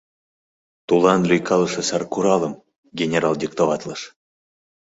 [0.87, 2.53] —Тулан лӱйкалыше саркуралым,—
[2.99, 4.01] генерал диктоватлыш.